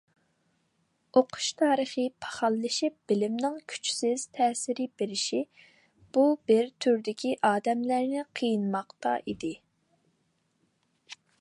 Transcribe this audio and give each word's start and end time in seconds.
ئوقۇش 1.19 1.47
تارىخى 1.57 2.05
پاخاللىشىپ، 2.25 2.95
بىلىمنىڭ 3.11 3.59
كۈچسىز 3.73 4.23
تەسىر 4.37 4.81
بېرىشى 5.01 5.41
بۇ 6.19 6.23
بىر 6.53 6.71
تۈردىكى 6.87 7.35
ئادەملەرنى 7.51 8.25
قىينىماقتا 8.41 9.13
ئىدى. 9.21 9.53